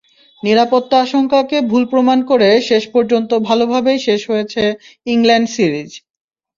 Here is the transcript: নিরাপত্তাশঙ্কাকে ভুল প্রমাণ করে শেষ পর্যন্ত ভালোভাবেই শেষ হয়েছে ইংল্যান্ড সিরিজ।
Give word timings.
নিরাপত্তাশঙ্কাকে 0.43 1.57
ভুল 1.69 1.83
প্রমাণ 1.91 2.19
করে 2.29 2.49
শেষ 2.69 2.83
পর্যন্ত 2.93 3.31
ভালোভাবেই 3.49 3.99
শেষ 4.07 4.21
হয়েছে 4.31 4.63
ইংল্যান্ড 5.07 5.47
সিরিজ। 5.55 5.89